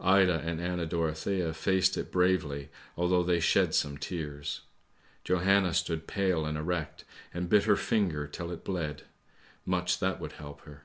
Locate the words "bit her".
7.48-7.76